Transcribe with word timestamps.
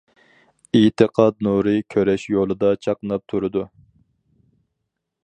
ئېتىقاد 0.77 1.43
نۇرى 1.47 1.75
كۈرەش 1.95 2.25
يولىدا 2.37 2.71
چاقناپ 2.87 3.27
تۇرىدۇ. 3.35 3.67